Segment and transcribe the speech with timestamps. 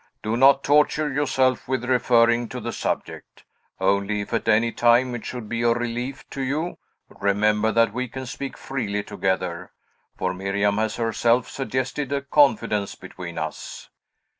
[0.23, 3.43] Do not torture yourself with referring to the subject.
[3.79, 8.07] Only, if at any time it should be a relief to you, remember that we
[8.07, 9.71] can speak freely together,
[10.17, 13.89] for Miriam has herself suggested a confidence between us."